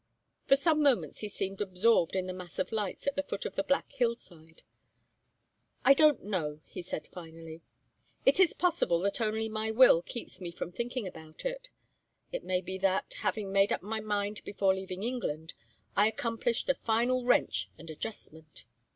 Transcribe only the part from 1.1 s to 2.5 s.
he seemed absorbed in the